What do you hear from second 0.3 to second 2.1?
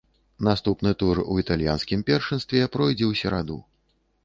Наступны тур у італьянскім